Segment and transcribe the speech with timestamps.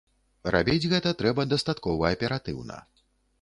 [0.53, 2.81] Рабіць гэта трэба дастаткова аператыўна.